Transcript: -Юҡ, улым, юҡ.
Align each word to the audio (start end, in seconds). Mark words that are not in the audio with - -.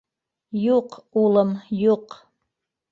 -Юҡ, 0.61 0.97
улым, 1.25 1.55
юҡ. 1.85 2.21